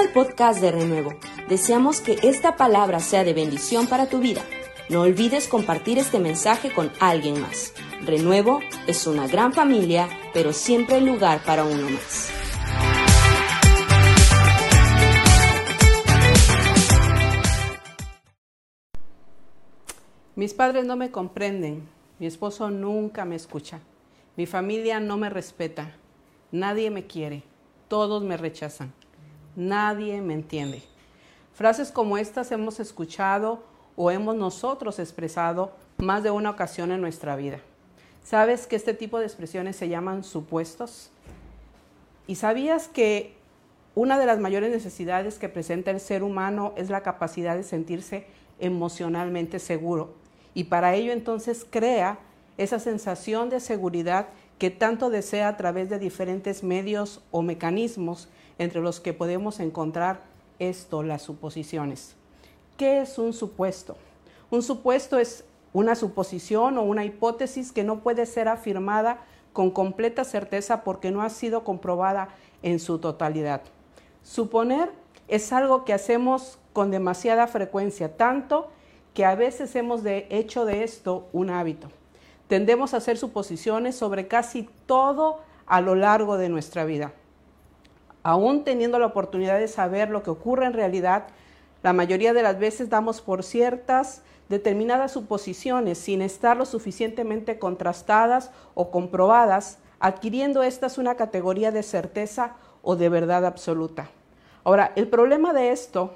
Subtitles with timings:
[0.00, 1.12] al podcast de Renuevo.
[1.48, 4.42] Deseamos que esta palabra sea de bendición para tu vida.
[4.88, 7.74] No olvides compartir este mensaje con alguien más.
[8.06, 12.32] Renuevo es una gran familia, pero siempre hay lugar para uno más.
[20.34, 21.86] Mis padres no me comprenden,
[22.18, 23.80] mi esposo nunca me escucha,
[24.38, 25.92] mi familia no me respeta,
[26.50, 27.42] nadie me quiere,
[27.88, 28.94] todos me rechazan,
[29.60, 30.82] nadie me entiende.
[31.54, 33.62] Frases como estas hemos escuchado
[33.94, 37.60] o hemos nosotros expresado más de una ocasión en nuestra vida.
[38.24, 41.10] ¿Sabes que este tipo de expresiones se llaman supuestos?
[42.26, 43.34] ¿Y sabías que
[43.94, 48.26] una de las mayores necesidades que presenta el ser humano es la capacidad de sentirse
[48.58, 50.14] emocionalmente seguro?
[50.54, 52.18] Y para ello entonces crea
[52.56, 58.28] esa sensación de seguridad que tanto desea a través de diferentes medios o mecanismos
[58.60, 60.20] entre los que podemos encontrar
[60.58, 62.14] esto, las suposiciones.
[62.76, 63.96] ¿Qué es un supuesto?
[64.50, 70.24] Un supuesto es una suposición o una hipótesis que no puede ser afirmada con completa
[70.24, 72.28] certeza porque no ha sido comprobada
[72.62, 73.62] en su totalidad.
[74.22, 74.92] Suponer
[75.26, 78.68] es algo que hacemos con demasiada frecuencia, tanto
[79.14, 81.88] que a veces hemos de hecho de esto un hábito.
[82.46, 87.14] Tendemos a hacer suposiciones sobre casi todo a lo largo de nuestra vida.
[88.22, 91.28] Aún teniendo la oportunidad de saber lo que ocurre en realidad,
[91.82, 98.50] la mayoría de las veces damos por ciertas determinadas suposiciones sin estar lo suficientemente contrastadas
[98.74, 104.10] o comprobadas, adquiriendo estas una categoría de certeza o de verdad absoluta.
[104.64, 106.14] Ahora, el problema de esto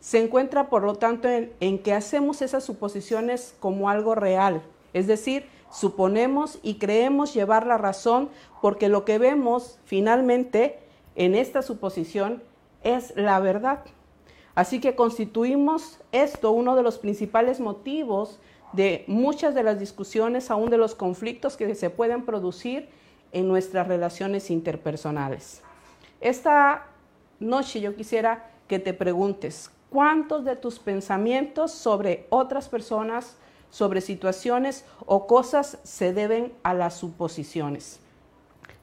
[0.00, 5.06] se encuentra, por lo tanto, en, en que hacemos esas suposiciones como algo real, es
[5.06, 8.28] decir, suponemos y creemos llevar la razón
[8.60, 10.83] porque lo que vemos finalmente
[11.16, 12.42] en esta suposición
[12.82, 13.84] es la verdad.
[14.54, 18.38] Así que constituimos esto uno de los principales motivos
[18.72, 22.88] de muchas de las discusiones, aún de los conflictos que se pueden producir
[23.32, 25.62] en nuestras relaciones interpersonales.
[26.20, 26.86] Esta
[27.40, 33.36] noche yo quisiera que te preguntes, ¿cuántos de tus pensamientos sobre otras personas
[33.74, 37.98] sobre situaciones o cosas se deben a las suposiciones.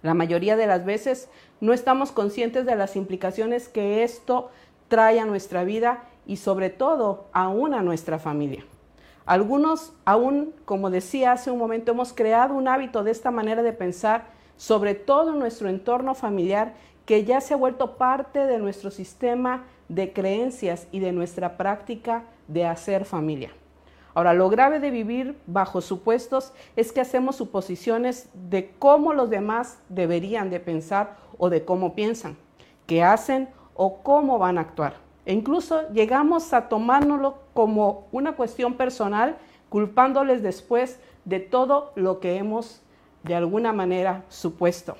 [0.01, 1.29] La mayoría de las veces
[1.61, 4.49] no estamos conscientes de las implicaciones que esto
[4.87, 8.65] trae a nuestra vida y sobre todo aún a nuestra familia.
[9.25, 13.71] Algunos aún, como decía hace un momento, hemos creado un hábito de esta manera de
[13.71, 14.25] pensar,
[14.57, 16.73] sobre todo en nuestro entorno familiar,
[17.05, 22.23] que ya se ha vuelto parte de nuestro sistema de creencias y de nuestra práctica
[22.47, 23.51] de hacer familia.
[24.13, 29.79] Ahora, lo grave de vivir bajo supuestos es que hacemos suposiciones de cómo los demás
[29.89, 32.37] deberían de pensar o de cómo piensan,
[32.87, 34.95] qué hacen o cómo van a actuar.
[35.25, 39.37] E incluso llegamos a tomárnoslo como una cuestión personal,
[39.69, 42.81] culpándoles después de todo lo que hemos
[43.23, 44.97] de alguna manera supuesto.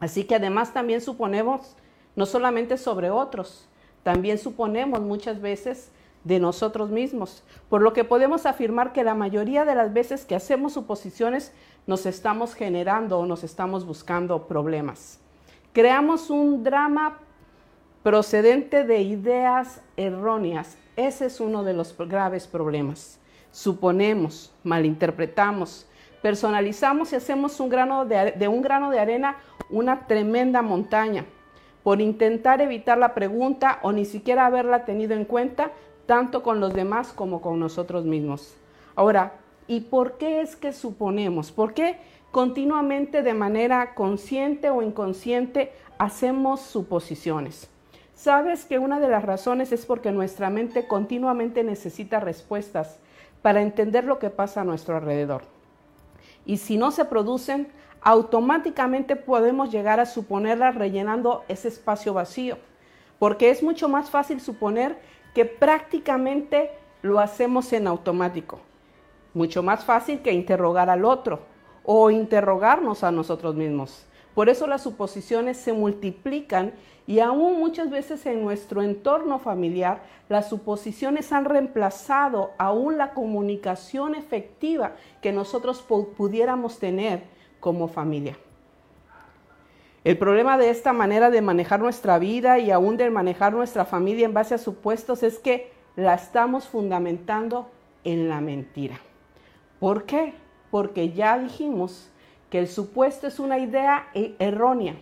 [0.00, 1.76] Así que además también suponemos
[2.16, 3.68] no solamente sobre otros,
[4.02, 5.92] también suponemos muchas veces
[6.24, 10.36] de nosotros mismos, por lo que podemos afirmar que la mayoría de las veces que
[10.36, 11.52] hacemos suposiciones
[11.86, 15.18] nos estamos generando o nos estamos buscando problemas.
[15.72, 17.18] Creamos un drama
[18.02, 20.76] procedente de ideas erróneas.
[20.96, 23.18] Ese es uno de los graves problemas.
[23.50, 25.86] Suponemos, malinterpretamos,
[26.20, 29.36] personalizamos y hacemos un grano de, de un grano de arena
[29.70, 31.24] una tremenda montaña.
[31.82, 35.72] Por intentar evitar la pregunta o ni siquiera haberla tenido en cuenta,
[36.06, 38.54] tanto con los demás como con nosotros mismos.
[38.94, 39.34] Ahora,
[39.66, 41.52] ¿y por qué es que suponemos?
[41.52, 41.98] ¿Por qué
[42.30, 47.68] continuamente de manera consciente o inconsciente hacemos suposiciones?
[48.14, 52.98] Sabes que una de las razones es porque nuestra mente continuamente necesita respuestas
[53.42, 55.42] para entender lo que pasa a nuestro alrededor.
[56.46, 57.68] Y si no se producen,
[58.00, 62.58] automáticamente podemos llegar a suponerlas rellenando ese espacio vacío,
[63.18, 64.98] porque es mucho más fácil suponer
[65.34, 66.70] que prácticamente
[67.02, 68.60] lo hacemos en automático.
[69.34, 71.40] Mucho más fácil que interrogar al otro
[71.84, 74.06] o interrogarnos a nosotros mismos.
[74.34, 76.72] Por eso las suposiciones se multiplican
[77.06, 84.14] y aún muchas veces en nuestro entorno familiar las suposiciones han reemplazado aún la comunicación
[84.14, 87.24] efectiva que nosotros pudiéramos tener
[87.60, 88.38] como familia.
[90.04, 94.26] El problema de esta manera de manejar nuestra vida y aún de manejar nuestra familia
[94.26, 97.70] en base a supuestos es que la estamos fundamentando
[98.02, 98.98] en la mentira.
[99.78, 100.34] ¿Por qué?
[100.72, 102.10] Porque ya dijimos
[102.50, 104.96] que el supuesto es una idea e-, errónea,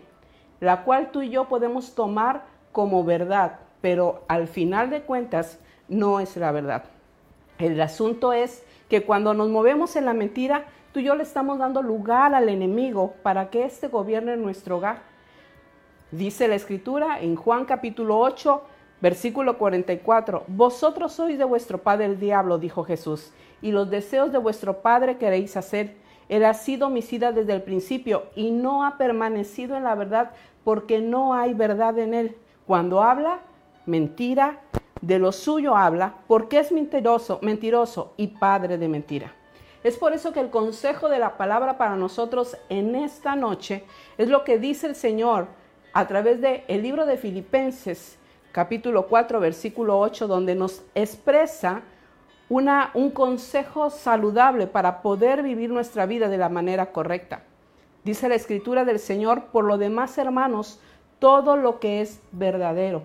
[0.61, 5.59] la cual tú y yo podemos tomar como verdad, pero al final de cuentas
[5.89, 6.85] no es la verdad.
[7.59, 11.59] El asunto es que cuando nos movemos en la mentira, tú y yo le estamos
[11.59, 15.03] dando lugar al enemigo para que éste gobierne nuestro hogar.
[16.11, 18.63] Dice la escritura en Juan capítulo 8,
[19.01, 23.33] versículo 44, Vosotros sois de vuestro padre el diablo, dijo Jesús,
[23.63, 25.97] y los deseos de vuestro padre queréis hacer.
[26.29, 30.33] Él ha sido homicida desde el principio y no ha permanecido en la verdad
[30.65, 32.37] porque no hay verdad en él.
[32.67, 33.41] Cuando habla,
[33.87, 34.61] mentira,
[35.01, 39.35] de lo suyo habla, porque es mentiroso, mentiroso y padre de mentira.
[39.83, 43.85] Es por eso que el consejo de la palabra para nosotros en esta noche
[44.19, 45.47] es lo que dice el Señor
[45.95, 48.19] a través del el libro de Filipenses,
[48.53, 51.81] capítulo 4, versículo 8, donde nos expresa
[52.51, 57.45] una, un consejo saludable para poder vivir nuestra vida de la manera correcta.
[58.05, 60.79] Dice la escritura del Señor, por lo demás, hermanos,
[61.21, 63.03] todo lo que es verdadero,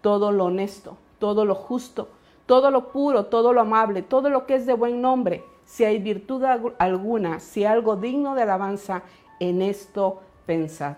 [0.00, 2.08] todo lo honesto, todo lo justo,
[2.46, 5.98] todo lo puro, todo lo amable, todo lo que es de buen nombre, si hay
[5.98, 6.42] virtud
[6.78, 9.02] alguna, si algo digno de alabanza,
[9.38, 10.96] en esto pensad.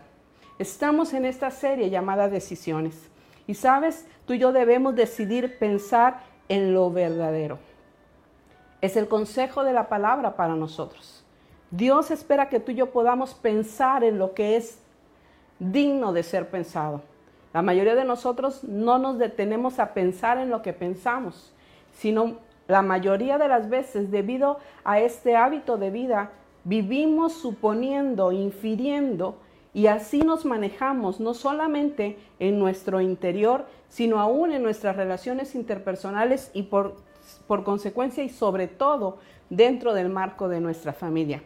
[0.58, 3.08] Estamos en esta serie llamada Decisiones.
[3.46, 7.58] Y sabes, tú y yo debemos decidir pensar en lo verdadero.
[8.80, 11.24] Es el consejo de la palabra para nosotros.
[11.70, 14.78] Dios espera que tú y yo podamos pensar en lo que es
[15.58, 17.02] digno de ser pensado.
[17.54, 21.52] La mayoría de nosotros no nos detenemos a pensar en lo que pensamos,
[21.92, 22.36] sino
[22.68, 26.30] la mayoría de las veces debido a este hábito de vida
[26.64, 29.38] vivimos suponiendo, infiriendo
[29.72, 36.50] y así nos manejamos no solamente en nuestro interior, sino aún en nuestras relaciones interpersonales
[36.52, 36.96] y por,
[37.46, 39.18] por consecuencia y sobre todo
[39.48, 41.42] dentro del marco de nuestra familia.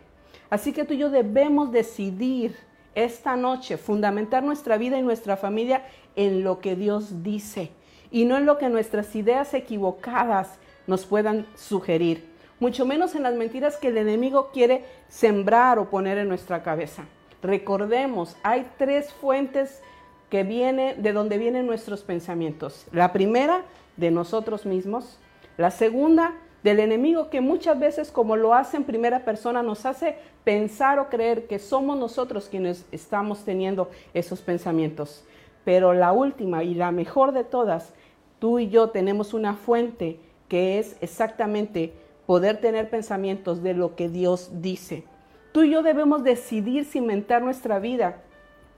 [0.51, 2.57] Así que tú y yo debemos decidir
[2.95, 5.85] esta noche fundamentar nuestra vida y nuestra familia
[6.17, 7.71] en lo que Dios dice
[8.11, 12.25] y no en lo que nuestras ideas equivocadas nos puedan sugerir,
[12.61, 17.05] mucho menos en las mentiras que el enemigo quiere sembrar o poner en nuestra cabeza.
[17.43, 19.83] Recordemos, hay tres fuentes
[20.31, 22.87] que vienen de donde vienen nuestros pensamientos.
[22.93, 23.65] La primera,
[23.97, 25.19] de nosotros mismos.
[25.57, 30.17] La segunda, del enemigo que muchas veces, como lo hace en primera persona, nos hace
[30.45, 35.25] pensar o creer que somos nosotros quienes estamos teniendo esos pensamientos.
[35.65, 37.93] Pero la última y la mejor de todas,
[38.39, 40.21] tú y yo tenemos una fuente
[40.53, 41.95] que es exactamente
[42.27, 45.03] poder tener pensamientos de lo que Dios dice.
[45.51, 48.21] Tú y yo debemos decidir cimentar nuestra vida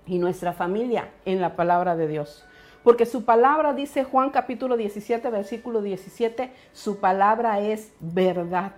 [0.06, 2.44] y nuestra familia en la palabra de Dios.
[2.84, 8.74] Porque su palabra, dice Juan capítulo 17, versículo 17, su palabra es verdad.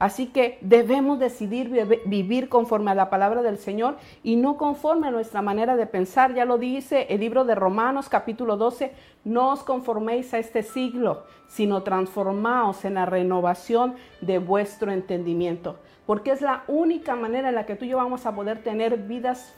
[0.00, 1.68] Así que debemos decidir
[2.06, 6.32] vivir conforme a la palabra del Señor y no conforme a nuestra manera de pensar.
[6.34, 8.94] Ya lo dice el libro de Romanos capítulo 12,
[9.24, 15.76] no os conforméis a este siglo, sino transformaos en la renovación de vuestro entendimiento.
[16.06, 18.96] Porque es la única manera en la que tú y yo vamos a poder tener
[18.96, 19.54] vidas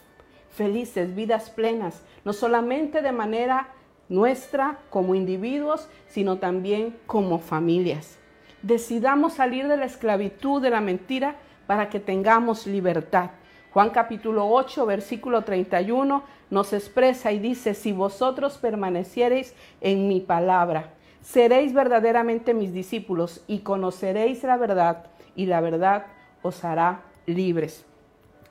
[0.50, 3.68] felices, vidas plenas, no solamente de manera
[4.08, 8.18] nuestra como individuos, sino también como familias
[8.62, 11.36] decidamos salir de la esclavitud de la mentira
[11.66, 13.30] para que tengamos libertad.
[13.72, 20.92] Juan capítulo 8, versículo 31 nos expresa y dice, si vosotros permaneciereis en mi palabra,
[21.22, 26.06] seréis verdaderamente mis discípulos y conoceréis la verdad y la verdad
[26.42, 27.86] os hará libres.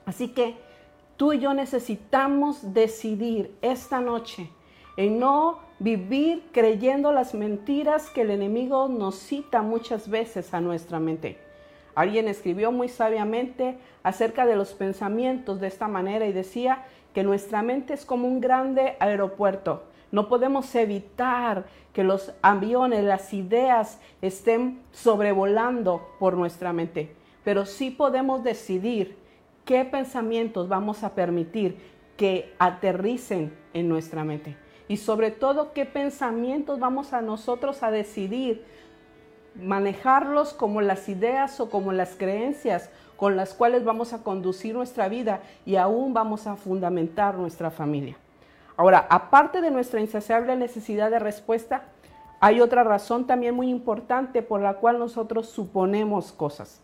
[0.04, 0.56] Así que
[1.16, 4.50] tú y yo necesitamos decidir esta noche
[4.96, 11.00] en no vivir creyendo las mentiras que el enemigo nos cita muchas veces a nuestra
[11.00, 11.38] mente.
[11.96, 17.62] Alguien escribió muy sabiamente acerca de los pensamientos de esta manera y decía que nuestra
[17.62, 19.82] mente es como un grande aeropuerto.
[20.12, 27.12] No podemos evitar que los aviones, las ideas estén sobrevolando por nuestra mente,
[27.42, 29.16] pero sí podemos decidir
[29.64, 31.76] qué pensamientos vamos a permitir
[32.16, 34.56] que aterricen en nuestra mente
[34.88, 38.64] y sobre todo qué pensamientos vamos a nosotros a decidir
[39.54, 45.08] manejarlos como las ideas o como las creencias con las cuales vamos a conducir nuestra
[45.08, 48.16] vida y aún vamos a fundamentar nuestra familia.
[48.76, 51.84] Ahora, aparte de nuestra insaciable necesidad de respuesta,
[52.40, 56.80] hay otra razón también muy importante por la cual nosotros suponemos cosas.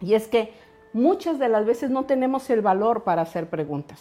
[0.00, 0.54] Y es que
[0.94, 4.00] muchas de las veces no tenemos el valor para hacer preguntas.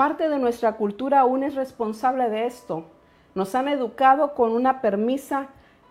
[0.00, 2.86] Parte de nuestra cultura aún es responsable de esto.
[3.34, 5.48] Nos han educado con una permisa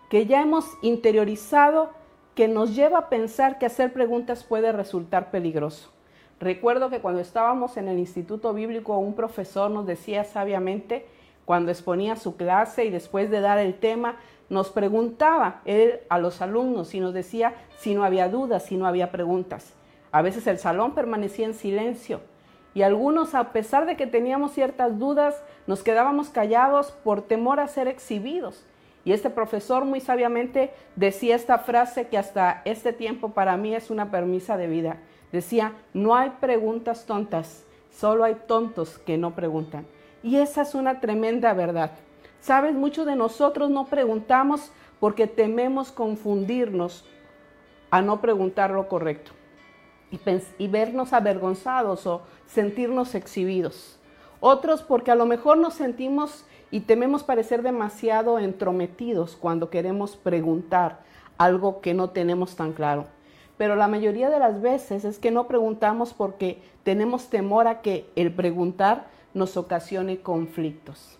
[0.08, 1.90] que ya hemos interiorizado
[2.34, 5.92] que nos lleva a pensar que hacer preguntas puede resultar peligroso.
[6.40, 11.06] Recuerdo que cuando estábamos en el Instituto Bíblico un profesor nos decía sabiamente,
[11.44, 14.16] cuando exponía su clase y después de dar el tema,
[14.48, 18.88] nos preguntaba él a los alumnos y nos decía si no había dudas, si no
[18.88, 19.72] había preguntas.
[20.10, 22.22] A veces el salón permanecía en silencio
[22.72, 27.66] y algunos, a pesar de que teníamos ciertas dudas, nos quedábamos callados por temor a
[27.66, 28.64] ser exhibidos.
[29.04, 33.90] Y este profesor muy sabiamente decía esta frase que hasta este tiempo para mí es
[33.90, 34.98] una permisa de vida.
[35.32, 39.86] Decía, no hay preguntas tontas, solo hay tontos que no preguntan.
[40.22, 41.92] Y esa es una tremenda verdad.
[42.40, 47.04] Sabes, muchos de nosotros no preguntamos porque tememos confundirnos
[47.90, 49.32] a no preguntar lo correcto
[50.10, 53.98] y, vernos avergonzados o sentirnos exhibidos.
[54.40, 61.00] Otros porque a lo mejor nos sentimos y tememos parecer demasiado entrometidos cuando queremos preguntar
[61.38, 63.06] algo que no tenemos tan claro.
[63.56, 68.06] Pero la mayoría de las veces es que no preguntamos porque tenemos temor a que
[68.16, 71.18] el preguntar nos ocasione conflictos.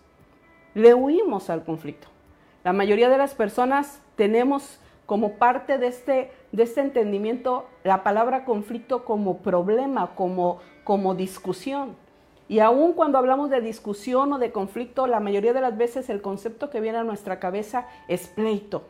[0.74, 2.08] Le huimos al conflicto.
[2.64, 8.44] La mayoría de las personas tenemos como parte de este, de este entendimiento la palabra
[8.44, 11.96] conflicto como problema, como, como discusión.
[12.48, 16.20] Y aun cuando hablamos de discusión o de conflicto, la mayoría de las veces el
[16.20, 18.82] concepto que viene a nuestra cabeza es pleito.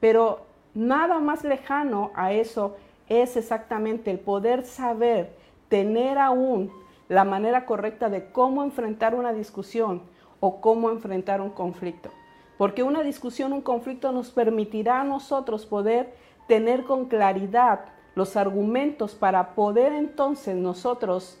[0.00, 0.40] Pero
[0.74, 2.76] nada más lejano a eso
[3.08, 5.36] es exactamente el poder saber,
[5.68, 6.72] tener aún
[7.08, 10.02] la manera correcta de cómo enfrentar una discusión
[10.40, 12.10] o cómo enfrentar un conflicto.
[12.58, 16.14] Porque una discusión, un conflicto nos permitirá a nosotros poder
[16.46, 21.38] tener con claridad los argumentos para poder entonces nosotros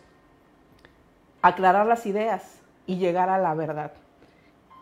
[1.42, 3.92] aclarar las ideas y llegar a la verdad.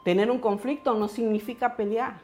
[0.04, 2.14] Tener un conflicto no significa pelear.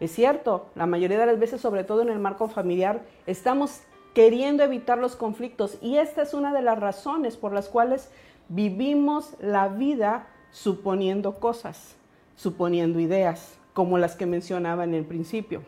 [0.00, 3.82] Es cierto, la mayoría de las veces, sobre todo en el marco familiar, estamos
[4.12, 8.10] queriendo evitar los conflictos y esta es una de las razones por las cuales
[8.48, 11.96] vivimos la vida suponiendo cosas
[12.36, 15.62] suponiendo ideas, como las que mencionaba en el principio.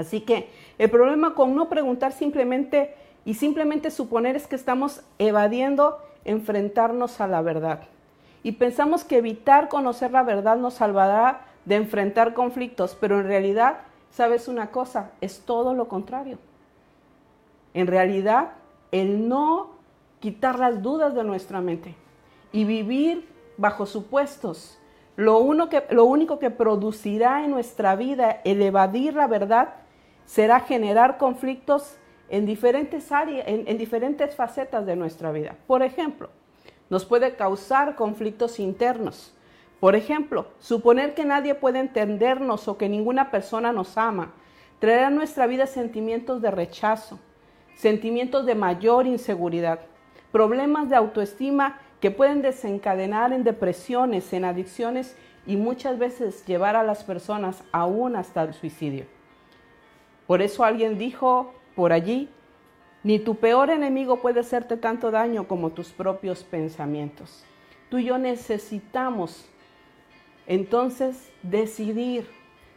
[0.00, 5.98] Así que el problema con no preguntar simplemente y simplemente suponer es que estamos evadiendo
[6.24, 7.82] enfrentarnos a la verdad.
[8.42, 13.80] Y pensamos que evitar conocer la verdad nos salvará de enfrentar conflictos, pero en realidad,
[14.10, 15.10] ¿sabes una cosa?
[15.20, 16.38] Es todo lo contrario.
[17.74, 18.52] En realidad,
[18.90, 19.70] el no
[20.20, 21.94] quitar las dudas de nuestra mente
[22.52, 24.80] y vivir bajo supuestos
[25.16, 29.74] lo, que, lo único que producirá en nuestra vida el evadir la verdad
[30.30, 31.96] será generar conflictos
[32.28, 35.56] en diferentes áreas, en, diferentes facetas de nuestra vida.
[35.66, 36.30] Por ejemplo,
[36.88, 39.34] nos puede causar conflictos internos.
[39.80, 44.32] Por ejemplo, suponer que nadie puede entendernos o que ninguna persona nos ama
[44.78, 47.18] traerá a nuestra vida sentimientos de rechazo,
[47.74, 49.80] sentimientos de mayor inseguridad,
[50.30, 56.84] problemas de autoestima que pueden desencadenar en depresiones, en adicciones y muchas veces llevar a
[56.84, 59.19] las personas aún hasta el suicidio.
[60.30, 62.28] Por eso alguien dijo por allí,
[63.02, 67.42] ni tu peor enemigo puede hacerte tanto daño como tus propios pensamientos.
[67.88, 69.44] Tú y yo necesitamos
[70.46, 72.30] entonces decidir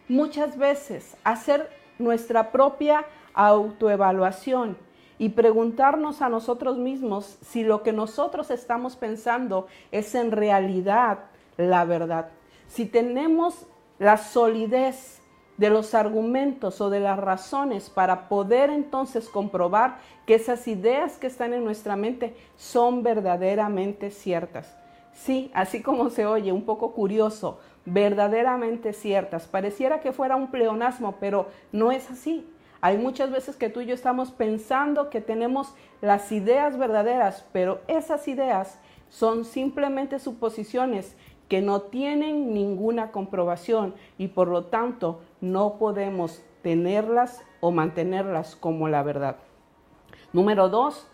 [0.10, 1.70] muchas veces hacer
[2.00, 3.06] nuestra propia
[3.36, 4.76] autoevaluación
[5.20, 11.26] y preguntarnos a nosotros mismos si lo que nosotros estamos pensando es en realidad
[11.58, 12.30] la verdad.
[12.68, 13.68] Si tenemos
[14.00, 15.22] la solidez
[15.58, 21.28] de los argumentos o de las razones para poder entonces comprobar que esas ideas que
[21.28, 24.76] están en nuestra mente son verdaderamente ciertas.
[25.14, 29.48] Sí, así como se oye, un poco curioso, verdaderamente ciertas.
[29.48, 32.48] Pareciera que fuera un pleonasmo, pero no es así.
[32.82, 37.80] Hay muchas veces que tú y yo estamos pensando que tenemos las ideas verdaderas, pero
[37.88, 38.80] esas ideas
[39.10, 41.16] son simplemente suposiciones
[41.48, 48.88] que no tienen ninguna comprobación y por lo tanto no podemos tenerlas o mantenerlas como
[48.88, 49.36] la verdad.
[50.32, 51.06] Número dos,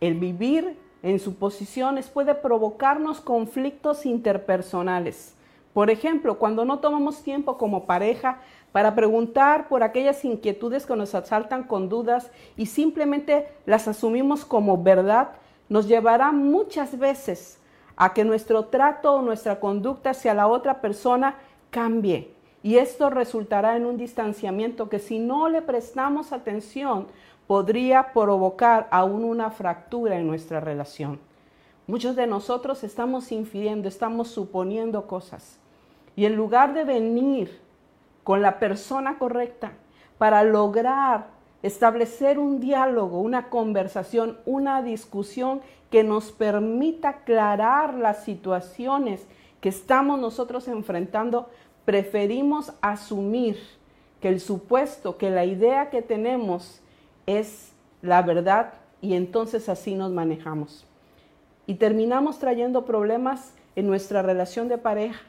[0.00, 5.36] el vivir en suposiciones puede provocarnos conflictos interpersonales.
[5.74, 8.40] Por ejemplo, cuando no tomamos tiempo como pareja
[8.72, 14.82] para preguntar por aquellas inquietudes que nos asaltan con dudas y simplemente las asumimos como
[14.82, 15.32] verdad,
[15.68, 17.60] nos llevará muchas veces
[17.96, 21.36] a que nuestro trato o nuestra conducta hacia la otra persona
[21.68, 22.35] cambie.
[22.62, 27.06] Y esto resultará en un distanciamiento que si no le prestamos atención
[27.46, 31.20] podría provocar aún una fractura en nuestra relación.
[31.86, 35.58] Muchos de nosotros estamos infiriendo, estamos suponiendo cosas.
[36.16, 37.60] Y en lugar de venir
[38.24, 39.72] con la persona correcta
[40.18, 41.28] para lograr
[41.62, 45.60] establecer un diálogo, una conversación, una discusión
[45.90, 49.26] que nos permita aclarar las situaciones
[49.60, 51.48] que estamos nosotros enfrentando,
[51.86, 53.56] preferimos asumir
[54.20, 56.82] que el supuesto, que la idea que tenemos
[57.24, 60.84] es la verdad y entonces así nos manejamos.
[61.66, 65.22] Y terminamos trayendo problemas en nuestra relación de pareja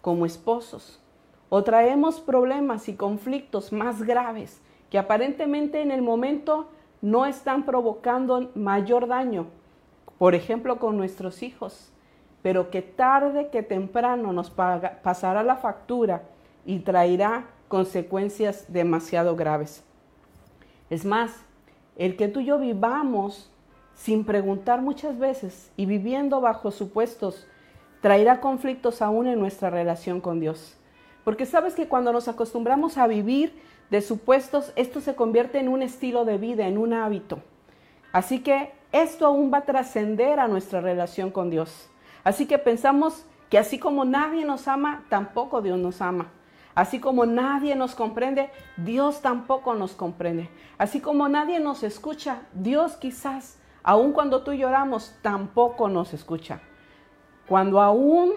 [0.00, 1.00] como esposos.
[1.48, 6.68] O traemos problemas y conflictos más graves que aparentemente en el momento
[7.00, 9.46] no están provocando mayor daño,
[10.18, 11.90] por ejemplo con nuestros hijos,
[12.42, 16.22] pero que tarde que temprano nos pasará la factura
[16.64, 19.84] y traerá consecuencias demasiado graves.
[20.90, 21.32] Es más,
[21.96, 23.50] el que tú y yo vivamos
[23.94, 27.46] sin preguntar muchas veces y viviendo bajo supuestos,
[28.00, 30.76] traerá conflictos aún en nuestra relación con Dios.
[31.24, 35.82] Porque sabes que cuando nos acostumbramos a vivir de supuestos, esto se convierte en un
[35.82, 37.40] estilo de vida, en un hábito.
[38.12, 41.90] Así que esto aún va a trascender a nuestra relación con Dios.
[42.28, 46.26] Así que pensamos que así como nadie nos ama, tampoco Dios nos ama.
[46.74, 50.50] Así como nadie nos comprende, Dios tampoco nos comprende.
[50.76, 56.60] Así como nadie nos escucha, Dios quizás, aun cuando tú lloramos, tampoco nos escucha.
[57.48, 58.32] Cuando aún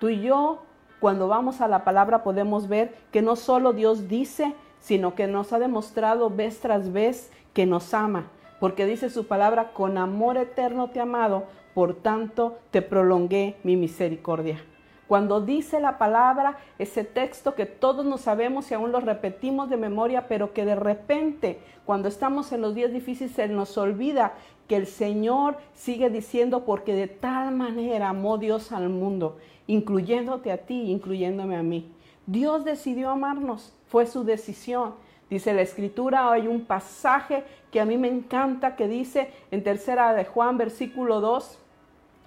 [0.00, 0.64] tú y yo,
[0.98, 5.52] cuando vamos a la palabra, podemos ver que no solo Dios dice, sino que nos
[5.52, 8.24] ha demostrado vez tras vez que nos ama.
[8.58, 11.44] Porque dice su palabra, con amor eterno te amado,
[11.76, 14.64] por tanto te prolongué mi misericordia.
[15.06, 19.76] Cuando dice la palabra, ese texto que todos nos sabemos y aún lo repetimos de
[19.76, 24.32] memoria, pero que de repente, cuando estamos en los días difíciles, se nos olvida
[24.68, 30.64] que el Señor sigue diciendo, porque de tal manera amó Dios al mundo, incluyéndote a
[30.64, 31.92] ti, incluyéndome a mí.
[32.24, 34.94] Dios decidió amarnos, fue su decisión.
[35.28, 40.14] Dice la escritura, hay un pasaje que a mí me encanta que dice en tercera
[40.14, 41.64] de Juan, versículo 2,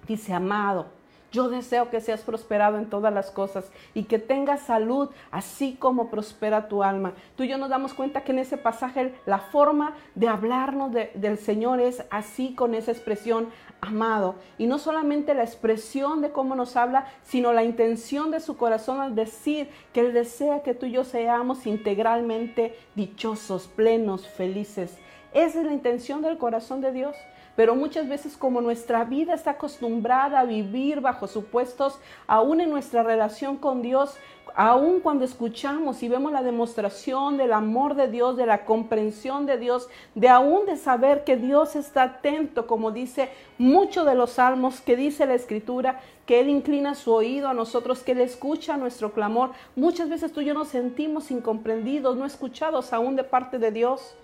[0.06, 0.86] dice, amado,
[1.32, 6.10] yo deseo que seas prosperado en todas las cosas y que tengas salud, así como
[6.10, 7.12] prospera tu alma.
[7.36, 11.38] Tú y yo nos damos cuenta que en ese pasaje la forma de hablarnos del
[11.38, 13.48] Señor es así con esa expresión
[13.80, 14.34] amado.
[14.58, 19.00] Y no solamente la expresión de cómo nos habla, sino la intención de su corazón
[19.00, 24.98] al decir que Él desea que tú y yo seamos integralmente dichosos, plenos, felices.
[25.32, 27.16] Esa es la intención del corazón de Dios.
[27.60, 33.02] Pero muchas veces como nuestra vida está acostumbrada a vivir bajo supuestos, aún en nuestra
[33.02, 34.16] relación con Dios,
[34.54, 39.58] aún cuando escuchamos y vemos la demostración del amor de Dios, de la comprensión de
[39.58, 44.80] Dios, de aún de saber que Dios está atento, como dice mucho de los salmos,
[44.80, 49.12] que dice la escritura, que Él inclina su oído a nosotros, que Él escucha nuestro
[49.12, 49.50] clamor.
[49.76, 54.16] Muchas veces tú y yo nos sentimos incomprendidos, no escuchados aún de parte de Dios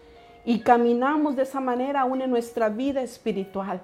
[0.47, 3.83] y caminamos de esa manera aún en nuestra vida espiritual.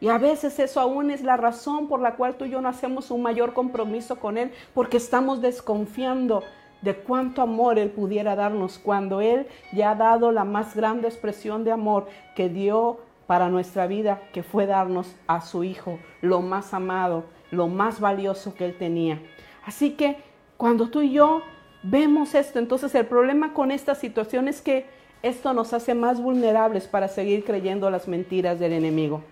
[0.00, 2.68] Y a veces eso aún es la razón por la cual tú y yo no
[2.68, 6.44] hacemos un mayor compromiso con Él, porque estamos desconfiando
[6.82, 11.64] de cuánto amor Él pudiera darnos cuando Él ya ha dado la más grande expresión
[11.64, 12.06] de amor
[12.36, 17.66] que dio para nuestra vida, que fue darnos a su Hijo, lo más amado, lo
[17.66, 19.20] más valioso que Él tenía.
[19.66, 20.16] Así que
[20.56, 21.42] cuando tú y yo
[21.82, 26.86] vemos esto, entonces el problema con esta situación es que esto nos hace más vulnerables
[26.86, 29.22] para seguir creyendo las mentiras del enemigo.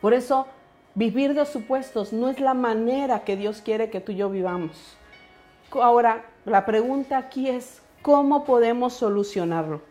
[0.00, 0.46] Por eso,
[0.94, 4.96] vivir de supuestos no es la manera que Dios quiere que tú y yo vivamos.
[5.72, 9.82] Ahora, la pregunta aquí es, ¿cómo podemos solucionarlo?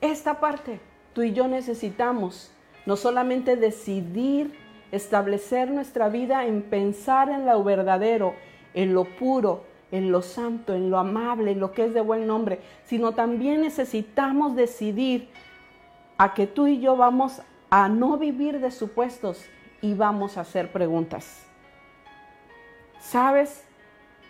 [0.00, 0.80] Esta parte,
[1.14, 2.50] tú y yo necesitamos
[2.86, 4.58] no solamente decidir
[4.92, 8.34] establecer nuestra vida en pensar en lo verdadero,
[8.74, 12.26] en lo puro, en lo santo, en lo amable, en lo que es de buen
[12.26, 15.28] nombre, sino también necesitamos decidir
[16.18, 19.44] a que tú y yo vamos a no vivir de supuestos
[19.80, 21.44] y vamos a hacer preguntas.
[23.00, 23.64] ¿Sabes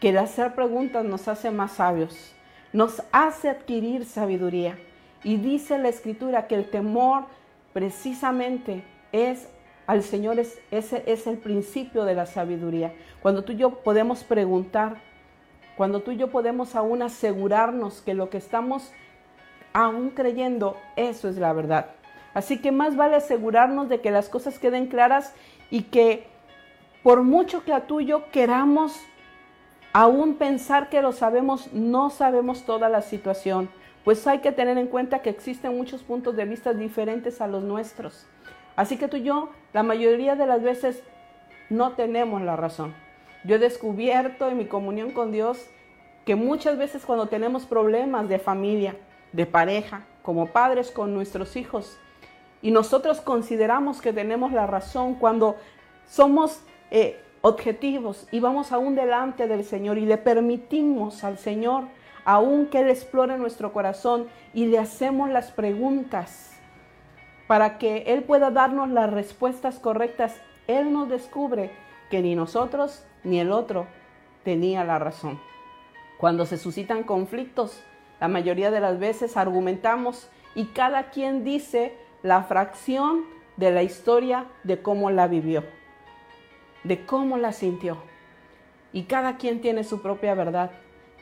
[0.01, 2.35] que el hacer preguntas nos hace más sabios?
[2.73, 4.79] Nos hace adquirir sabiduría.
[5.25, 7.25] Y dice la escritura que el temor
[7.73, 9.49] precisamente es
[9.87, 12.92] al Señor, es, ese es el principio de la sabiduría.
[13.23, 14.99] Cuando tú y yo podemos preguntar,
[15.79, 18.91] cuando tú y yo podemos aún asegurarnos que lo que estamos
[19.73, 21.91] aún creyendo, eso es la verdad.
[22.35, 25.35] Así que más vale asegurarnos de que las cosas queden claras
[25.71, 26.27] y que
[27.05, 29.01] por mucho que a tú y yo queramos
[29.93, 33.71] aún pensar que lo sabemos, no sabemos toda la situación.
[34.05, 37.62] Pues hay que tener en cuenta que existen muchos puntos de vista diferentes a los
[37.62, 38.27] nuestros.
[38.75, 41.05] Así que tú y yo, la mayoría de las veces,
[41.71, 42.95] no tenemos la razón.
[43.44, 45.66] Yo he descubierto en mi comunión con Dios
[46.24, 48.96] que muchas veces cuando tenemos problemas de familia,
[49.33, 51.98] de pareja, como padres con nuestros hijos,
[52.61, 55.57] y nosotros consideramos que tenemos la razón cuando
[56.07, 61.85] somos, eh, objetivos y vamos aún delante del Señor y le permitimos al Señor,
[62.24, 66.53] aún que Él explore nuestro corazón y le hacemos las preguntas
[67.46, 71.70] para que Él pueda darnos las respuestas correctas, Él nos descubre
[72.11, 73.87] que ni nosotros ni el otro
[74.45, 75.41] tenía la razón.
[76.19, 77.83] Cuando se suscitan conflictos,
[78.21, 83.25] la mayoría de las veces argumentamos y cada quien dice la fracción
[83.57, 85.63] de la historia de cómo la vivió
[86.85, 87.99] de cómo la sintió.
[88.93, 90.71] Y cada quien tiene su propia verdad,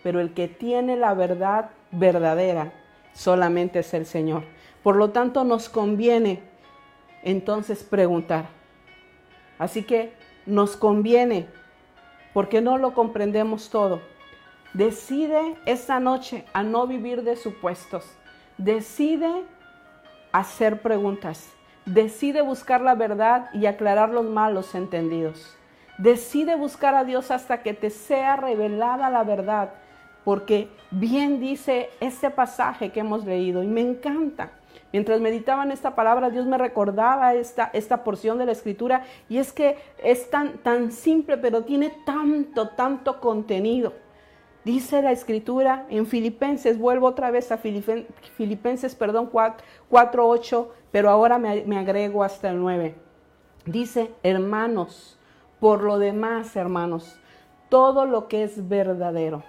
[0.03, 2.73] pero el que tiene la verdad verdadera
[3.13, 4.45] solamente es el Señor.
[4.83, 6.43] Por lo tanto, nos conviene
[7.23, 8.47] entonces preguntar.
[9.59, 10.13] Así que
[10.45, 11.49] nos conviene,
[12.37, 14.03] porque no lo comprendemos todo.
[14.75, 18.05] Decide esta noche a no vivir de supuestos.
[18.59, 19.43] Decide
[20.33, 21.51] hacer preguntas.
[21.87, 25.57] Decide buscar la verdad y aclarar los malos entendidos.
[25.97, 29.71] Decide buscar a Dios hasta que te sea revelada la verdad,
[30.23, 34.51] porque bien dice este pasaje que hemos leído y me encanta.
[34.93, 39.39] Mientras meditaba en esta palabra, Dios me recordaba esta, esta porción de la escritura y
[39.39, 43.93] es que es tan, tan simple, pero tiene tanto, tanto contenido.
[44.65, 51.39] Dice la escritura en Filipenses, vuelvo otra vez a Filipenses, perdón, 4, 8, pero ahora
[51.39, 52.97] me, me agrego hasta el 9.
[53.65, 55.19] Dice, hermanos,
[55.61, 57.19] por lo demás, hermanos,
[57.69, 59.43] todo lo que es verdadero,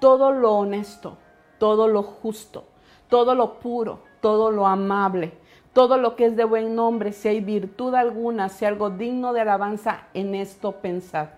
[0.00, 1.16] todo lo honesto,
[1.58, 2.64] todo lo justo,
[3.08, 5.32] todo lo puro, todo lo amable,
[5.72, 9.40] todo lo que es de buen nombre, si hay virtud alguna, si algo digno de
[9.40, 11.28] alabanza, en esto pensad.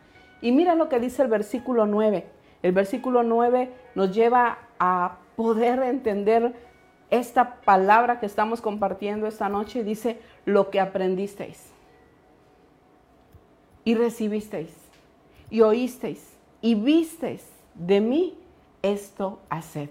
[0.41, 2.27] Y mira lo que dice el versículo 9
[2.63, 6.55] el versículo 9 nos lleva a poder entender
[7.11, 9.85] esta palabra que estamos compartiendo esta noche.
[9.85, 11.71] Dice, lo que aprendisteis
[13.85, 14.73] y recibisteis
[15.51, 18.39] y oísteis y visteis de mí,
[18.83, 19.91] esto haced.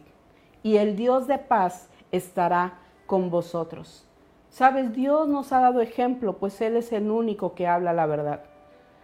[0.64, 4.06] Y el Dios de paz estará con vosotros.
[4.50, 8.44] Sabes, Dios nos ha dado ejemplo, pues Él es el único que habla la verdad.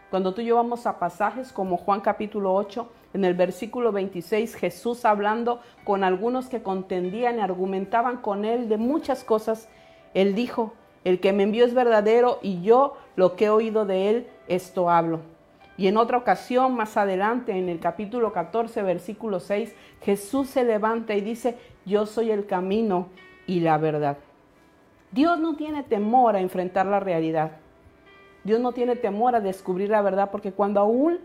[0.09, 4.55] Cuando tú y yo vamos a pasajes como Juan capítulo 8, en el versículo 26,
[4.55, 9.69] Jesús hablando con algunos que contendían y argumentaban con él de muchas cosas,
[10.13, 14.09] él dijo, el que me envió es verdadero y yo lo que he oído de
[14.09, 15.36] él, esto hablo.
[15.77, 21.13] Y en otra ocasión, más adelante, en el capítulo 14, versículo 6, Jesús se levanta
[21.13, 23.09] y dice, yo soy el camino
[23.45, 24.17] y la verdad.
[25.11, 27.51] Dios no tiene temor a enfrentar la realidad.
[28.43, 31.19] Dios no tiene temor a descubrir la verdad porque cuando aún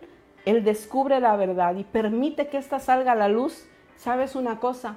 [0.45, 4.97] él descubre la verdad y permite que ésta salga a la luz, ¿sabes una cosa?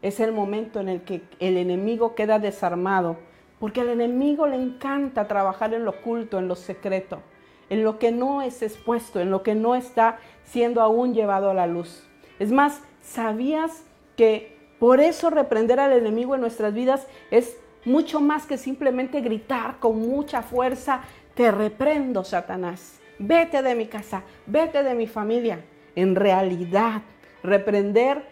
[0.00, 3.16] Es el momento en el que el enemigo queda desarmado,
[3.58, 7.22] porque al enemigo le encanta trabajar en lo oculto, en lo secreto,
[7.70, 11.54] en lo que no es expuesto, en lo que no está siendo aún llevado a
[11.54, 12.04] la luz.
[12.38, 13.84] Es más, ¿sabías
[14.16, 19.78] que por eso reprender al enemigo en nuestras vidas es mucho más que simplemente gritar
[19.78, 21.02] con mucha fuerza,
[21.34, 22.96] te reprendo, Satanás?
[23.18, 25.64] vete de mi casa, vete de mi familia.
[25.94, 27.02] En realidad,
[27.42, 28.22] reprender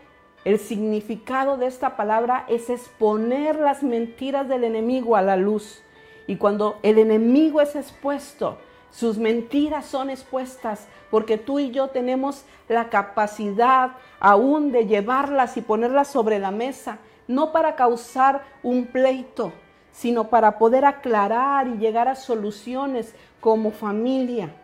[0.44, 5.82] el significado de esta palabra es exponer las mentiras del enemigo a la luz.
[6.26, 8.58] Y cuando el enemigo es expuesto,
[8.94, 15.60] sus mentiras son expuestas, porque tú y yo tenemos la capacidad aún de llevarlas y
[15.60, 19.52] ponerlas sobre la mesa, no para causar un pleito,
[19.90, 24.54] sino para poder aclarar y llegar a soluciones como familia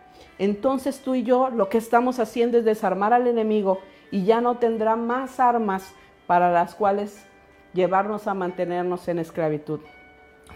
[0.41, 3.77] entonces tú y yo lo que estamos haciendo es desarmar al enemigo
[4.09, 5.93] y ya no tendrá más armas
[6.25, 7.27] para las cuales
[7.73, 9.81] llevarnos a mantenernos en esclavitud.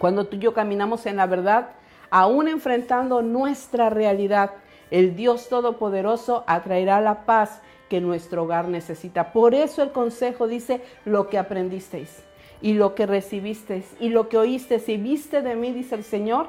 [0.00, 1.68] Cuando tú y yo caminamos en la verdad,
[2.10, 4.52] aún enfrentando nuestra realidad,
[4.90, 9.32] el Dios Todopoderoso atraerá la paz que nuestro hogar necesita.
[9.32, 12.22] Por eso el consejo dice lo que aprendisteis
[12.60, 16.48] y lo que recibisteis y lo que oísteis y viste de mí, dice el Señor,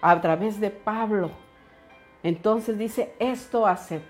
[0.00, 1.30] a través de Pablo,
[2.22, 4.02] entonces dice, esto haced,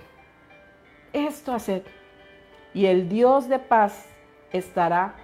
[1.12, 1.82] esto haced.
[2.74, 4.06] Y el Dios de paz
[4.52, 5.14] estará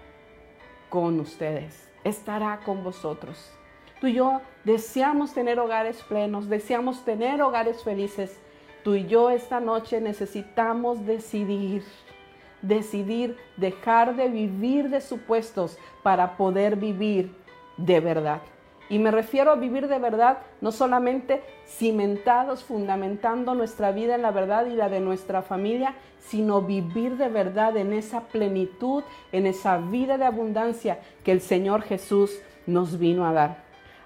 [0.89, 3.53] con ustedes, estará con vosotros.
[4.05, 8.39] Tú y yo deseamos tener hogares plenos, deseamos tener hogares felices.
[8.83, 11.83] Tú y yo esta noche necesitamos decidir,
[12.61, 17.35] decidir dejar de vivir de supuestos para poder vivir
[17.79, 18.43] de verdad.
[18.91, 24.33] Y me refiero a vivir de verdad, no solamente cimentados, fundamentando nuestra vida en la
[24.33, 29.79] verdad y la de nuestra familia, sino vivir de verdad en esa plenitud, en esa
[29.79, 33.65] vida de abundancia que el Señor Jesús nos vino a dar.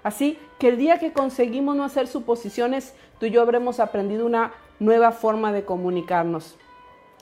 [0.09, 4.53] Así que el día que conseguimos no hacer suposiciones, tú y yo habremos aprendido una
[4.79, 6.57] nueva forma de comunicarnos,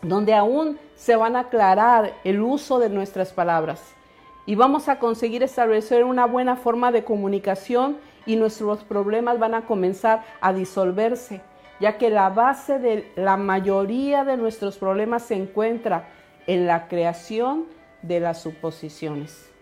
[0.04, 3.82] donde aún se van a aclarar el uso de nuestras palabras
[4.46, 9.66] y vamos a conseguir establecer una buena forma de comunicación y nuestros problemas van a
[9.66, 11.42] comenzar a disolverse,
[11.82, 16.08] ya que la base de la mayoría de nuestros problemas se encuentra
[16.48, 17.66] en la creación
[18.02, 19.57] de las suposiciones.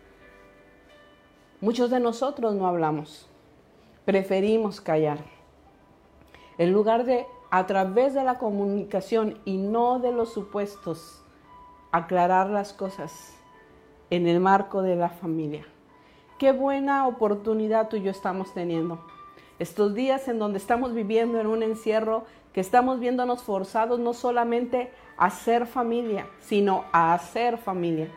[1.61, 3.29] Muchos de nosotros no hablamos,
[4.03, 5.19] preferimos callar.
[6.57, 11.23] En lugar de a través de la comunicación y no de los supuestos,
[11.93, 13.37] aclarar las cosas
[14.09, 15.65] en el marco de la familia.
[16.37, 18.99] Qué buena oportunidad tú y yo estamos teniendo.
[19.57, 24.91] Estos días en donde estamos viviendo en un encierro, que estamos viéndonos forzados no solamente
[25.15, 28.09] a ser familia, sino a hacer familia,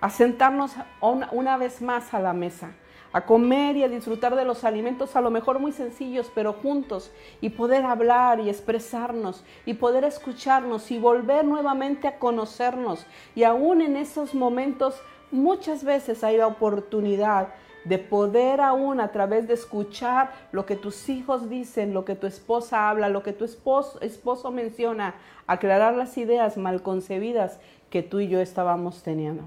[0.00, 2.72] a sentarnos una, vez más a la mesa,
[3.12, 7.12] a comer y a disfrutar de los alimentos, a lo mejor muy sencillos, pero juntos,
[7.40, 13.06] y poder hablar y expresarnos, y poder escucharnos, y volver nuevamente a conocernos.
[13.34, 17.48] Y aún en esos momentos, muchas veces hay la oportunidad
[17.84, 22.26] de poder aún a través de escuchar lo que tus hijos dicen, lo que tu
[22.26, 25.14] esposa habla, lo que tu esposo, esposo menciona,
[25.46, 27.58] aclarar las ideas mal concebidas
[27.88, 29.44] que tú y yo estábamos teniendo.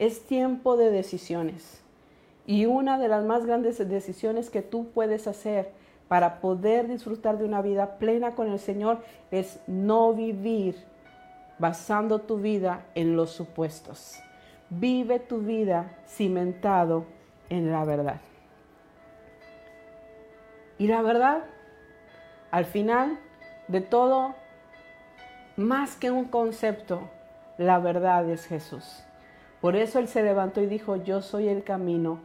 [0.00, 1.82] Es tiempo de decisiones.
[2.46, 5.70] Y una de las más grandes decisiones que tú puedes hacer
[6.08, 10.74] para poder disfrutar de una vida plena con el Señor es no vivir
[11.58, 14.18] basando tu vida en los supuestos.
[14.70, 17.04] Vive tu vida cimentado
[17.50, 18.20] en la verdad.
[20.78, 21.44] Y la verdad,
[22.50, 23.18] al final
[23.68, 24.34] de todo,
[25.56, 27.02] más que un concepto,
[27.58, 29.04] la verdad es Jesús.
[29.60, 32.20] Por eso Él se levantó y dijo, yo soy el camino,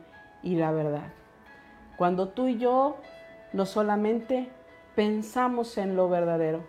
[0.45, 1.11] y la verdad.
[1.97, 2.97] Cuando tú y yo
[3.51, 4.47] no solamente
[4.95, 6.63] pensamos en lo verdadero,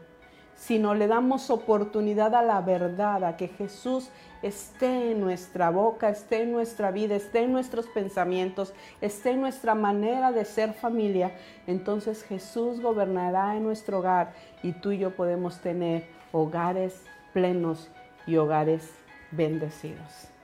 [0.56, 4.08] sino le damos oportunidad a la verdad, a que Jesús
[4.42, 9.74] esté en nuestra boca, esté en nuestra vida, esté en nuestros pensamientos, esté en nuestra
[9.74, 11.32] manera de ser familia,
[11.66, 17.90] entonces Jesús gobernará en nuestro hogar y tú y yo podemos tener hogares plenos
[18.26, 18.90] y hogares
[19.32, 20.35] bendecidos.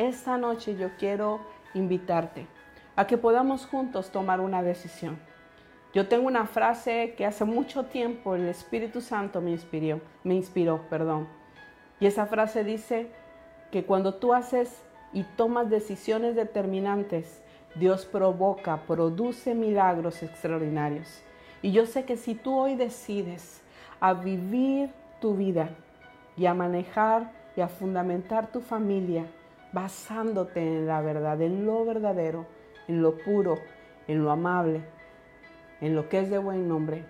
[0.00, 1.40] Esta noche yo quiero
[1.74, 2.46] invitarte
[2.96, 5.18] a que podamos juntos tomar una decisión.
[5.92, 10.88] Yo tengo una frase que hace mucho tiempo el Espíritu Santo me inspiró, me inspiró,
[10.88, 11.28] perdón.
[12.00, 13.10] Y esa frase dice
[13.70, 14.82] que cuando tú haces
[15.12, 17.42] y tomas decisiones determinantes,
[17.74, 21.22] Dios provoca, produce milagros extraordinarios.
[21.60, 23.60] Y yo sé que si tú hoy decides
[24.00, 25.68] a vivir tu vida
[26.38, 29.26] y a manejar y a fundamentar tu familia
[29.72, 32.46] basándote en la verdad, en lo verdadero,
[32.88, 33.58] en lo puro,
[34.08, 34.82] en lo amable,
[35.80, 37.04] en lo que es de buen nombre.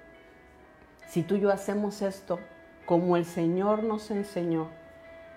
[1.09, 2.39] Si tú y yo hacemos esto
[2.87, 4.69] como el Señor nos enseñó,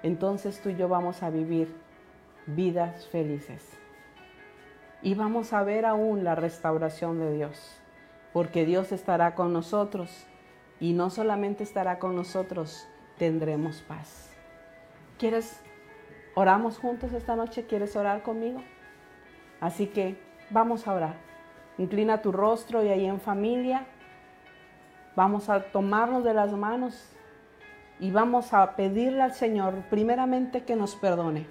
[0.04, 1.74] entonces tú y yo vamos a vivir
[2.46, 3.78] vidas felices.
[5.02, 7.78] Y vamos a ver aún la restauración de Dios,
[8.32, 10.26] porque Dios estará con nosotros
[10.80, 14.30] y no solamente estará con nosotros, tendremos paz.
[15.18, 15.62] ¿Quieres,
[16.36, 17.66] oramos juntos esta noche?
[17.66, 18.62] ¿Quieres orar conmigo?
[19.60, 20.18] Así que
[20.54, 21.16] Vamos a orar.
[21.80, 23.88] Inclina tu rostro y ahí en familia
[25.16, 27.10] vamos a tomarnos de las manos
[28.00, 31.48] y vamos a pedirle al Señor primeramente que nos perdone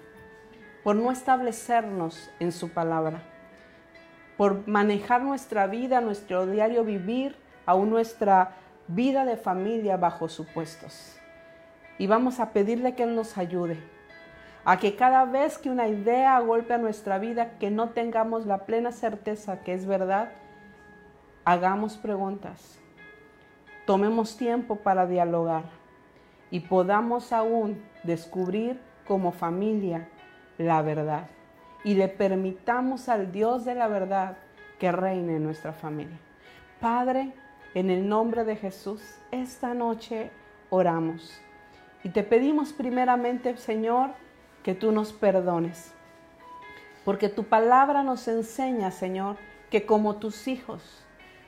[0.84, 3.22] por no establecernos en su palabra,
[4.36, 11.16] por manejar nuestra vida, nuestro diario vivir, aún nuestra vida de familia bajo supuestos.
[11.98, 13.80] Y vamos a pedirle que Él nos ayude
[14.64, 18.92] a que cada vez que una idea golpea nuestra vida, que no tengamos la plena
[18.92, 20.30] certeza que es verdad,
[21.44, 22.78] hagamos preguntas,
[23.86, 25.64] tomemos tiempo para dialogar
[26.50, 30.08] y podamos aún descubrir como familia
[30.58, 31.26] la verdad.
[31.84, 34.36] Y le permitamos al Dios de la verdad
[34.78, 36.18] que reine en nuestra familia.
[36.80, 37.32] Padre,
[37.74, 40.30] en el nombre de Jesús, esta noche
[40.70, 41.40] oramos.
[42.04, 44.10] Y te pedimos primeramente, Señor,
[44.62, 45.94] que tú nos perdones.
[47.04, 49.36] Porque tu palabra nos enseña, Señor,
[49.70, 51.04] que como tus hijos,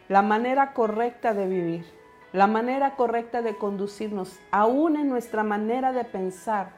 [0.08, 1.86] la manera correcta de vivir,
[2.32, 6.70] la manera correcta de conducirnos, aún en nuestra manera de pensar,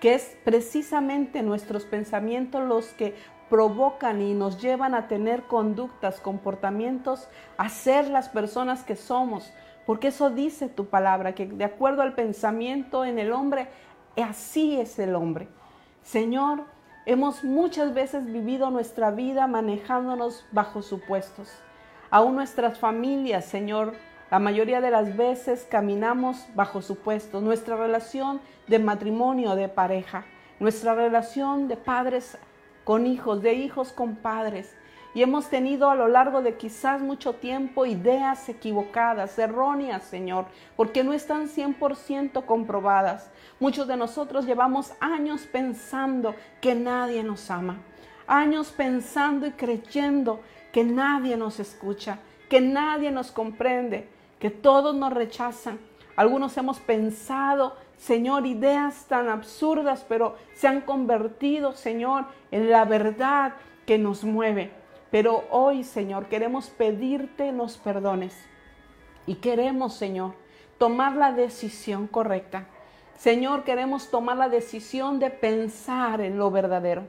[0.00, 3.14] que es precisamente nuestros pensamientos los que
[3.48, 9.52] provocan y nos llevan a tener conductas, comportamientos, a ser las personas que somos.
[9.86, 13.68] Porque eso dice tu palabra, que de acuerdo al pensamiento en el hombre,
[14.22, 15.48] así es el hombre.
[16.08, 16.64] Señor,
[17.04, 21.50] hemos muchas veces vivido nuestra vida manejándonos bajo supuestos.
[22.08, 23.92] Aún nuestras familias, Señor,
[24.30, 27.42] la mayoría de las veces caminamos bajo supuestos.
[27.42, 30.24] Nuestra relación de matrimonio, de pareja,
[30.60, 32.38] nuestra relación de padres
[32.84, 34.74] con hijos, de hijos con padres.
[35.12, 41.04] Y hemos tenido a lo largo de quizás mucho tiempo ideas equivocadas, erróneas, Señor, porque
[41.04, 43.30] no están 100% comprobadas.
[43.60, 47.78] Muchos de nosotros llevamos años pensando que nadie nos ama,
[48.28, 50.40] años pensando y creyendo
[50.72, 55.80] que nadie nos escucha, que nadie nos comprende, que todos nos rechazan.
[56.14, 63.54] Algunos hemos pensado, Señor, ideas tan absurdas, pero se han convertido, Señor, en la verdad
[63.86, 64.70] que nos mueve.
[65.10, 68.36] Pero hoy, Señor, queremos pedirte los perdones
[69.26, 70.34] y queremos, Señor,
[70.78, 72.66] tomar la decisión correcta.
[73.18, 77.08] Señor, queremos tomar la decisión de pensar en lo verdadero.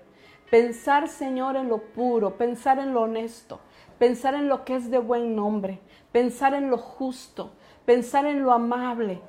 [0.49, 3.59] Pensar, Señor, en lo puro, pensar en lo honesto,
[3.99, 5.79] pensar en lo que es de buen nombre,
[6.11, 7.51] pensar en lo justo,
[7.85, 9.21] pensar en lo amable,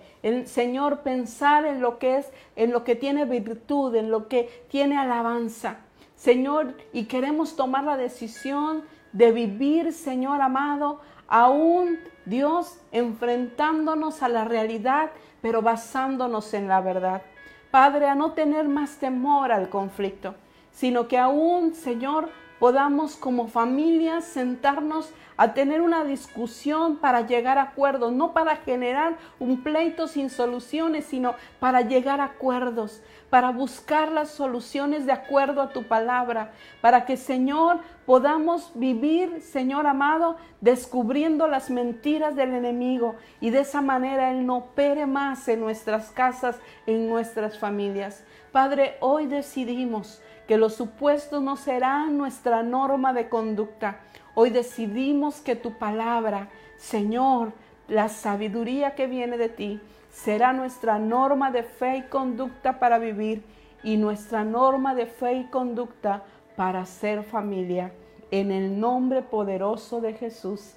[0.46, 4.96] Señor, pensar en lo que es, en lo que tiene virtud, en lo que tiene
[4.96, 5.80] alabanza.
[6.16, 14.44] Señor, y queremos tomar la decisión de vivir, Señor amado, aún Dios enfrentándonos a la
[14.44, 17.22] realidad, pero basándonos en la verdad.
[17.70, 20.34] Padre, a no tener más temor al conflicto,
[20.72, 27.62] sino que aún, Señor, podamos como familia sentarnos a tener una discusión para llegar a
[27.62, 34.12] acuerdos, no para generar un pleito sin soluciones, sino para llegar a acuerdos, para buscar
[34.12, 41.48] las soluciones de acuerdo a tu palabra, para que Señor podamos vivir, Señor amado, descubriendo
[41.48, 46.60] las mentiras del enemigo y de esa manera Él no opere más en nuestras casas,
[46.86, 48.24] en nuestras familias.
[48.52, 54.00] Padre, hoy decidimos que los supuestos no serán nuestra norma de conducta.
[54.34, 57.52] Hoy decidimos que tu palabra, Señor,
[57.88, 63.42] la sabiduría que viene de ti, será nuestra norma de fe y conducta para vivir
[63.82, 66.22] y nuestra norma de fe y conducta
[66.56, 67.92] para ser familia.
[68.30, 70.74] En el nombre poderoso de Jesús.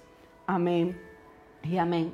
[0.48, 1.00] Amén
[1.62, 2.14] y amén.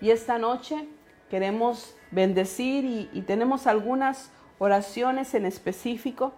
[0.00, 0.86] Y esta noche
[1.30, 6.34] queremos bendecir y, y tenemos algunas oraciones en específico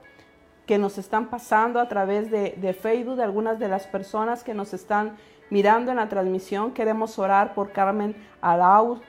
[0.66, 4.74] que nos están pasando a través de, Facebook, de algunas de las personas que nos
[4.74, 5.16] están
[5.48, 6.72] mirando en la transmisión.
[6.72, 9.00] Queremos orar por Carmen Alaus,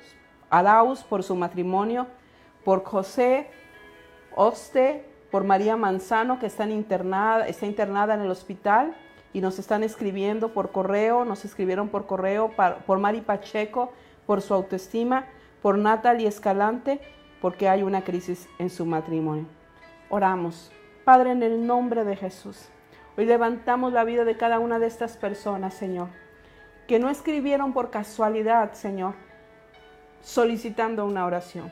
[0.51, 2.07] Alaus por su matrimonio,
[2.63, 3.49] por José
[4.35, 8.95] Oste, por María Manzano, que está internada, está internada en el hospital
[9.33, 12.51] y nos están escribiendo por correo, nos escribieron por correo,
[12.85, 13.91] por Mari Pacheco,
[14.27, 15.25] por su autoestima,
[15.63, 17.01] por Natalie Escalante,
[17.41, 19.45] porque hay una crisis en su matrimonio.
[20.09, 20.71] Oramos.
[21.07, 22.67] Padre, en el nombre de Jesús,
[23.17, 26.09] hoy levantamos la vida de cada una de estas personas, Señor,
[26.85, 29.13] que no escribieron por casualidad, Señor,
[30.19, 31.71] solicitando una oración.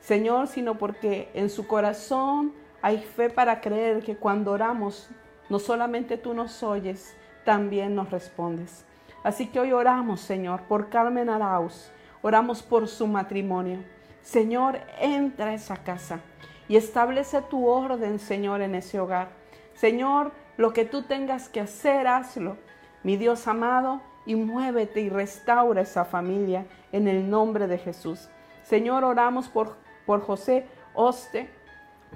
[0.00, 5.10] Señor, sino porque en su corazón hay fe para creer que cuando oramos,
[5.50, 8.86] no solamente tú nos oyes, también nos respondes.
[9.24, 11.90] Así que hoy oramos, Señor, por Carmen Arauz,
[12.22, 13.80] oramos por su matrimonio.
[14.22, 16.20] Señor, entra a esa casa
[16.68, 19.28] y establece tu orden, Señor, en ese hogar.
[19.74, 22.56] Señor, lo que tú tengas que hacer, hazlo.
[23.02, 28.28] Mi Dios amado, y muévete y restaura esa familia en el nombre de Jesús.
[28.62, 31.50] Señor, oramos por, por José Oste,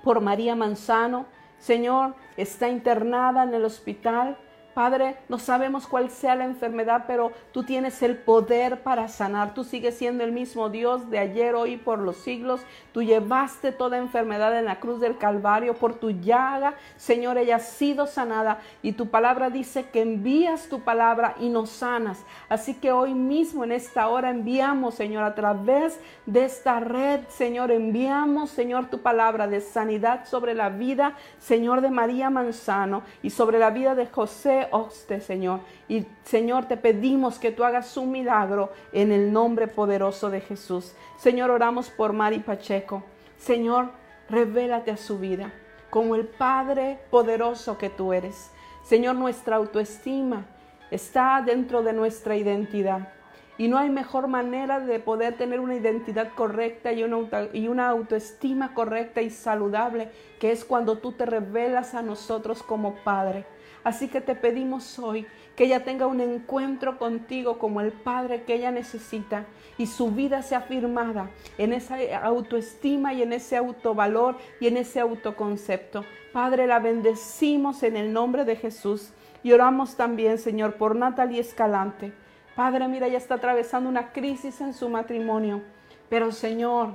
[0.03, 1.27] por María Manzano.
[1.59, 4.39] Señor, está internada en el hospital.
[4.75, 9.53] Padre, no sabemos cuál sea la enfermedad, pero tú tienes el poder para sanar.
[9.53, 12.61] Tú sigues siendo el mismo Dios de ayer, hoy, por los siglos.
[12.93, 16.75] Tú llevaste toda enfermedad en la cruz del Calvario por tu llaga.
[16.97, 21.71] Señor, ella ha sido sanada y tu palabra dice que envías tu palabra y nos
[21.71, 22.25] sanas.
[22.49, 27.73] Así que hoy mismo, en esta hora, enviamos, Señor, a través de esta red, Señor,
[27.73, 33.59] enviamos, Señor, tu palabra de sanidad sobre la vida, Señor, de María Manzano y sobre
[33.59, 35.61] la vida de José Oste, Señor.
[35.89, 40.95] Y Señor, te pedimos que tú hagas un milagro en el nombre poderoso de Jesús.
[41.17, 43.03] Señor, oramos por Mari Pacheco.
[43.37, 43.91] Señor,
[44.29, 45.53] revélate a su vida
[45.91, 48.51] como el Padre poderoso que tú eres.
[48.85, 50.47] Señor, nuestra autoestima
[50.91, 53.13] está dentro de nuestra identidad.
[53.57, 57.89] Y no hay mejor manera de poder tener una identidad correcta y una, y una
[57.89, 63.47] autoestima correcta y saludable que es cuando tú te revelas a nosotros como Padre.
[63.89, 65.27] Así que te pedimos hoy
[65.57, 69.47] que ella tenga un encuentro contigo como el Padre que ella necesita
[69.79, 75.01] y su vida sea afirmada en esa autoestima y en ese autovalor y en ese
[75.01, 76.05] autoconcepto.
[76.35, 82.13] Padre, la bendecimos en el nombre de Jesús y oramos también, Señor, por Natalie Escalante.
[82.55, 85.63] Padre, mira, ella está atravesando una crisis en su matrimonio,
[86.11, 86.91] pero Señor,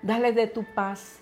[0.00, 1.18] dale de tu paz.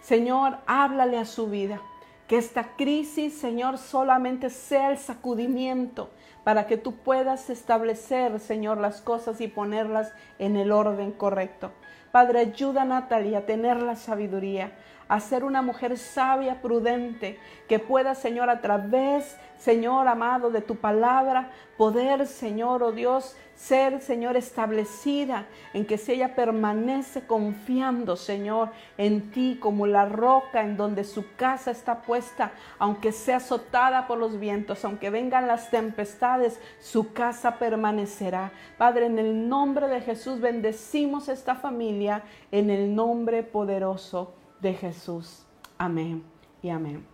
[0.00, 1.82] Señor, háblale a su vida.
[2.28, 6.10] Que esta crisis, Señor, solamente sea el sacudimiento
[6.44, 11.72] para que tú puedas establecer, Señor, las cosas y ponerlas en el orden correcto.
[12.12, 14.72] Padre, ayuda a Natalia a tener la sabiduría,
[15.08, 20.76] a ser una mujer sabia, prudente, que pueda, Señor, a través, Señor amado, de tu
[20.76, 28.70] palabra, poder, Señor, oh Dios, ser, Señor, establecida en que si ella permanece confiando, Señor,
[28.98, 34.18] en ti como la roca en donde su casa está puesta, aunque sea azotada por
[34.18, 38.52] los vientos, aunque vengan las tempestades, su casa permanecerá.
[38.76, 45.44] Padre, en el nombre de Jesús bendecimos esta familia, en el nombre poderoso de Jesús.
[45.78, 46.24] Amén
[46.62, 47.06] y amén.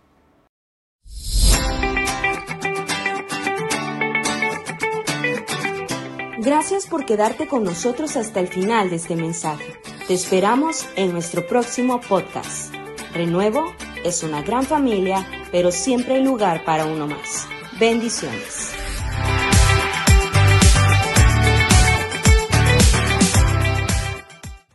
[6.39, 9.73] Gracias por quedarte con nosotros hasta el final de este mensaje.
[10.07, 12.71] Te esperamos en nuestro próximo podcast.
[13.13, 13.63] Renuevo
[14.03, 17.47] es una gran familia, pero siempre hay lugar para uno más.
[17.79, 18.74] Bendiciones.